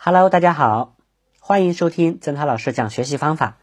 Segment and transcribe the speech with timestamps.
[0.00, 0.94] Hello，大家好，
[1.40, 3.58] 欢迎收听曾涛老师讲学习方法。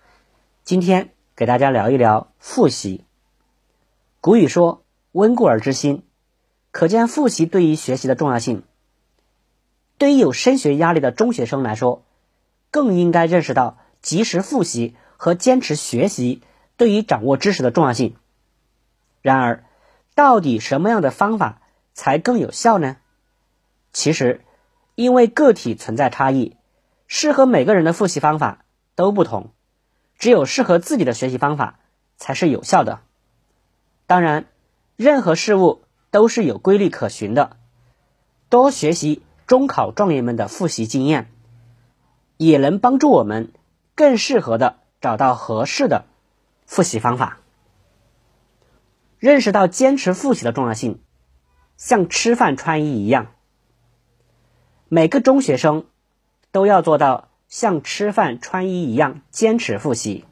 [0.65, 3.05] 今天给大家聊一聊复习。
[4.19, 6.03] 古语说“温故而知新”，
[6.71, 8.63] 可见复习对于学习的重要性。
[9.97, 12.03] 对于有升学压力的中学生来说，
[12.69, 16.41] 更应该认识到及时复习和坚持学习
[16.75, 18.17] 对于掌握知识的重要性。
[19.21, 19.63] 然而，
[20.15, 21.61] 到底什么样的方法
[21.93, 22.97] 才更有效呢？
[23.93, 24.41] 其实，
[24.95, 26.55] 因为个体存在差异，
[27.07, 29.51] 适合每个人的复习方法都不同，
[30.17, 31.79] 只有适合自己的学习方法
[32.17, 33.01] 才是有效的。
[34.07, 34.45] 当然，
[34.95, 37.57] 任何事物都是有规律可循的，
[38.49, 41.29] 多学习中考状元们的复习经验，
[42.37, 43.51] 也能帮助我们
[43.95, 46.05] 更适合的找到合适的
[46.65, 47.39] 复习方法。
[49.19, 51.01] 认识到坚持复习的重要性，
[51.75, 53.34] 像吃饭穿衣一样。
[54.87, 55.85] 每个中学生
[56.51, 60.25] 都要做到像吃饭穿衣一样坚持复习。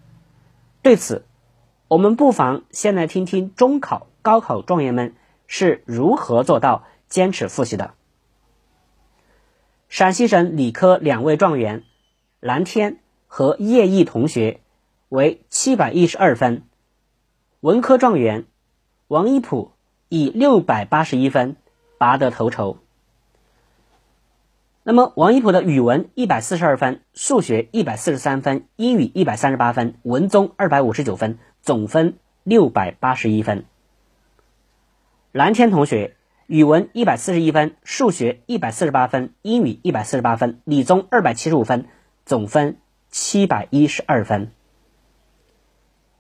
[0.82, 1.26] 对此，
[1.88, 5.16] 我们不妨先来听听中考、高考状元们
[5.48, 7.94] 是如何做到坚持复习的。
[9.90, 11.84] 陕西省理科两位状元
[12.40, 14.60] 蓝天和叶毅同学
[15.10, 16.64] 为七百一十二分，
[17.60, 18.46] 文科状元
[19.08, 19.72] 王一普
[20.10, 21.56] 以六百八十一分
[21.98, 22.78] 拔得头筹。
[24.86, 33.64] 那么，王一普的语文一百四十二分，数学一百四十三分，英语一百三十八分，文综二百五十九分，总分六百八十一分。
[35.32, 36.18] 蓝天同学
[36.48, 41.86] 语文一百四十一分，数学一百四十八分，英语一百四十八分，理综二百七十五分，
[42.26, 42.76] 总分
[43.10, 44.52] 七百一十二分。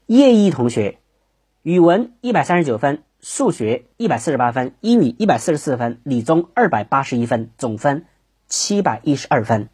[0.05, 0.99] 叶一同学
[1.63, 8.05] 语文一百三十九分，数学一百四十八分，英语一百四十四分，理综二百八十一分，总分。
[8.55, 9.67] 七百一十二分。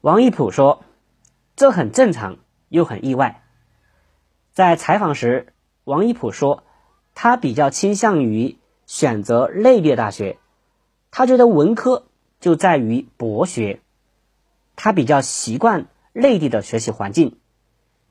[0.00, 0.84] 王一普说
[1.56, 2.38] ：“这很正常，
[2.68, 3.42] 又很意外。”
[4.54, 6.62] 在采访时，王一普说
[7.16, 10.38] ：“他比较倾向于选择内地大学，
[11.10, 12.06] 他觉得文科
[12.38, 13.80] 就在于博学，
[14.76, 17.40] 他比较习惯内地的学习环境，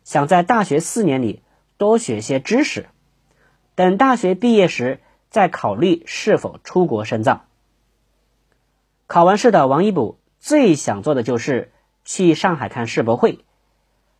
[0.03, 1.41] 想在大学四年里
[1.77, 2.89] 多学些知识，
[3.75, 4.99] 等大学毕业时
[5.29, 7.45] 再考虑是否出国深造。”
[9.11, 11.73] 考完试的王一卜最想做的就是
[12.05, 13.43] 去上海看世博会。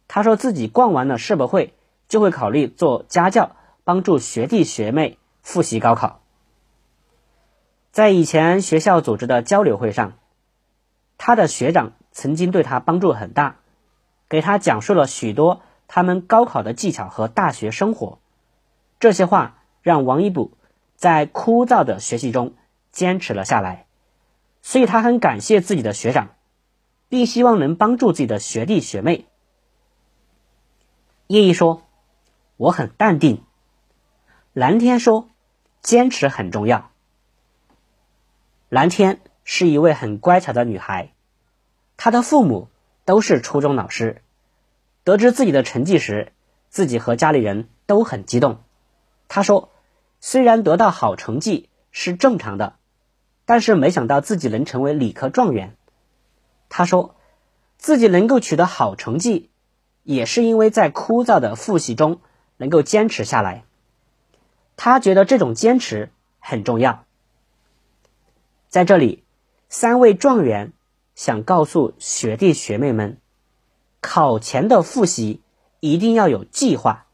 [0.10, 1.74] 他说自己逛完了世博会，
[2.10, 6.20] 就会考虑做家教，帮助学弟学妹复习高考。
[7.94, 10.18] 在以前学校组织的交流会上，
[11.18, 13.60] 他的学长曾经对他帮助很大，
[14.28, 18.20] 给他讲述了许多他们高考的技巧和大学生活。
[19.00, 20.52] 这些话让王一卜
[20.98, 22.56] 在枯燥的学习中
[22.92, 23.86] 坚持了下来。
[24.62, 26.36] 所以他很感谢自己的学长，
[27.10, 29.26] 并希望能帮助自己的学弟学妹。
[31.28, 31.84] 叶一说
[32.58, 33.44] ：“我很淡定。”
[34.54, 35.30] 蓝天说
[35.82, 36.92] ：“坚持很重要。”
[38.70, 41.14] 蓝天是一位很乖巧的女孩，
[41.98, 42.70] 她的父母
[43.04, 44.22] 都是初中老师。
[45.04, 46.34] 得知自己的成绩时，
[46.70, 48.62] 自己和家里人都很激动。
[49.28, 49.72] 她说
[50.22, 52.76] ：“虽然得到好成绩是正常的。”
[53.52, 55.76] 但是没想到自己能成为理科状元。
[56.70, 57.16] 他说，
[57.78, 59.50] 自己能够取得好成绩，
[60.04, 62.22] 也是因为在枯燥的复习中
[62.56, 63.66] 能够坚持下来。
[64.78, 67.04] 他觉得这种坚持很重要。
[68.70, 69.26] 在这里，
[69.68, 70.72] 三位状元
[71.14, 73.18] 想告诉学弟学妹们，
[74.00, 75.42] 考前的复习
[75.82, 77.06] 一定要有计划。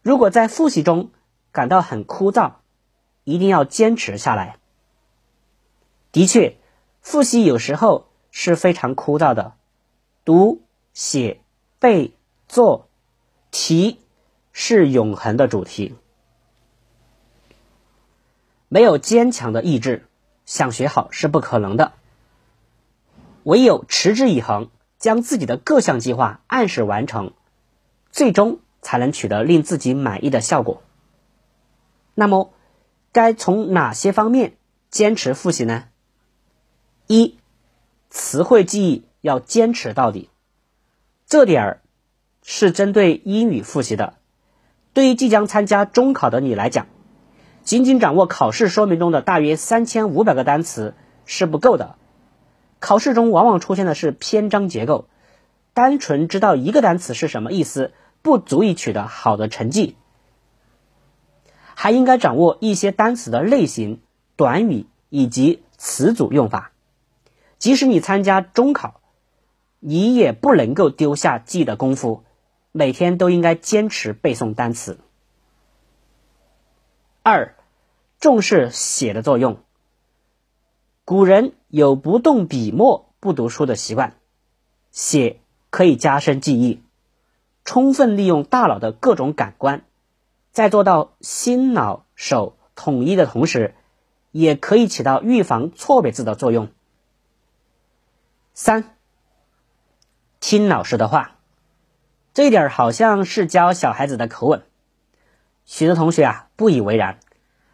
[0.00, 1.10] 如果在复习中
[1.52, 2.52] 感到很枯燥，
[3.24, 4.56] 一定要坚持下来。
[6.14, 6.56] 的确，
[7.00, 9.54] 复习有时候是非常枯燥的，
[10.24, 11.40] 读、写、
[11.80, 12.16] 背、
[12.46, 12.88] 做
[13.50, 13.98] 题
[14.52, 15.96] 是永恒的主题。
[18.68, 20.06] 没有坚强的意志，
[20.46, 21.94] 想学好是不可能的。
[23.42, 24.70] 唯有持之以恒，
[25.00, 27.32] 将自己的各项计划按时完成，
[28.12, 30.80] 最终才能取得令自己满意的效果。
[32.14, 32.52] 那么，
[33.10, 34.56] 该从哪些方面
[34.92, 35.86] 坚持复习呢？
[37.06, 37.36] 一，
[38.08, 40.30] 词汇记忆要坚持到底，
[41.26, 41.82] 这点儿
[42.42, 44.14] 是针对英语复习的。
[44.94, 46.86] 对于即将参加中考的你来讲，
[47.62, 50.94] 仅仅掌握考试说明中的大约三千五百个单词
[51.26, 51.96] 是不够的。
[52.80, 55.06] 考试中往往出现的是篇章结构，
[55.74, 57.92] 单纯知道一个单词是什么意思
[58.22, 59.96] 不足以取得好的成绩，
[61.74, 64.00] 还应该掌握一些单词的类型、
[64.36, 65.60] 短语以及。
[65.76, 66.70] 词组用法。
[67.64, 69.00] 即使你参加中考，
[69.80, 72.22] 你也不能够丢下记的功夫，
[72.72, 74.98] 每天都应该坚持背诵单词。
[77.22, 77.56] 二，
[78.20, 79.60] 重视写的作用。
[81.06, 84.18] 古人有不动笔墨不读书的习惯，
[84.90, 85.40] 写
[85.70, 86.82] 可以加深记忆，
[87.64, 89.86] 充分利用大脑的各种感官，
[90.52, 93.74] 在做到心脑手统一的同时，
[94.32, 96.68] 也可以起到预防错别字的作用。
[98.56, 98.96] 三，
[100.38, 101.38] 听老师的话，
[102.32, 104.62] 这一点好像是教小孩子的口吻，
[105.64, 107.18] 许多同学啊不以为然，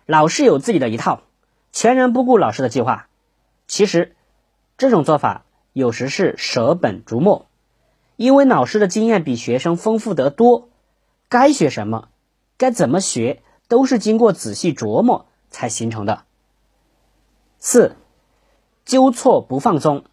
[0.06, 1.20] 老师有自己的一套，
[1.70, 3.08] 全然不顾老师的计划。
[3.66, 4.16] 其实，
[4.78, 5.44] 这种做法
[5.74, 7.46] 有时是舍本逐末，
[8.16, 10.70] 因为老师的经验比学生丰富得多，
[11.28, 12.08] 该学什么，
[12.56, 16.24] 该怎么学，都是经过仔细琢磨才形成的。
[17.58, 17.96] 四，
[18.86, 20.04] 纠错不放松。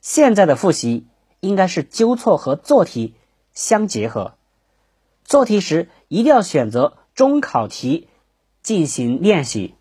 [0.00, 1.06] 现在的复习
[1.40, 3.14] 应该是纠错和做题
[3.52, 4.34] 相结合，
[5.24, 8.08] 做题时一定要选择中考题
[8.62, 9.74] 进行练习。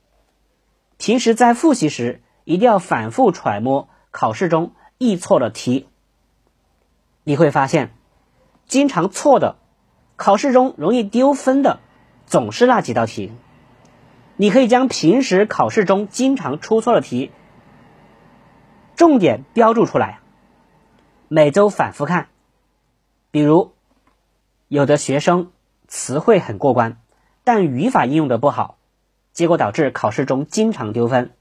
[0.98, 5.88] 平时在复习时，一定要反复揣摩考试中易错的题。
[7.24, 7.94] 你会发现，
[8.68, 9.56] 经常错的，
[10.18, 11.80] 考试中容易丢分的，
[12.26, 13.32] 总是那几道题。
[14.36, 17.32] 你可以将平时考试中经常出错的题，
[19.00, 20.20] 重点标注出来，
[21.30, 22.28] 每周反复看。
[23.32, 23.72] 比如，
[24.68, 25.54] 有的学生
[25.88, 27.02] 词汇很过关，
[27.46, 28.78] 但语法应用的不好。
[29.32, 31.32] 结果导致考试中经常丢分，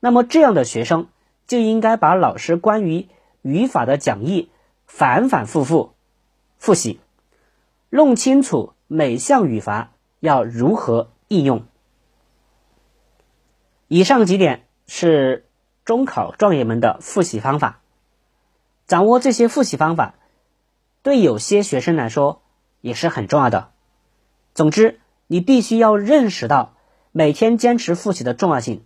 [0.00, 1.06] 那么这样的学生
[1.46, 3.06] 就应该把老师关于
[3.42, 4.50] 语法的讲义
[4.86, 5.94] 反反复复
[6.58, 6.98] 复习，
[7.90, 11.64] 弄清楚每项语法要如何应用。
[13.86, 15.45] 以上几点是
[15.86, 17.80] 中考状元们的复习方法，
[18.86, 20.16] 掌握这些复习方法，
[21.02, 22.42] 对有些学生来说
[22.82, 23.70] 也是很重要的。
[24.52, 26.74] 总之，你必须要认识到。
[27.12, 28.84] 每天坚持复习的重要性，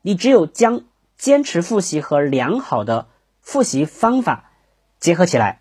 [0.00, 0.84] 你只有将
[1.16, 3.08] 坚持复习和良好的
[3.40, 4.52] 复习方法
[5.00, 5.60] 结合起来，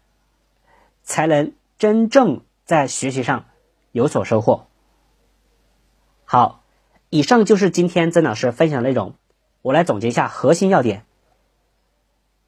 [1.01, 3.45] 才能真正在学习上
[3.91, 4.67] 有所收获。
[6.23, 6.61] 好，
[7.09, 9.15] 以上就是今天曾老师分享的内容。
[9.67, 11.03] 我来总结一下核心要点：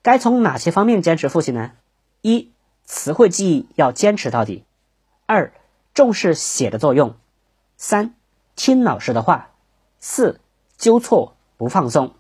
[0.02, 1.74] 该从哪些方面坚持复习呢？
[2.22, 2.54] 一、
[2.86, 4.64] 词汇记忆要坚持到底；
[5.26, 5.52] 二、
[5.94, 7.16] 重视写的作用；
[7.76, 8.16] 三。
[8.56, 9.52] 听老师的话，
[10.00, 10.40] 四
[10.78, 12.14] 纠错不放松。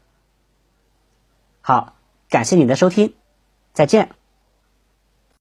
[1.61, 1.95] 好，
[2.29, 3.13] 感谢你的收听，
[3.73, 4.18] 再见。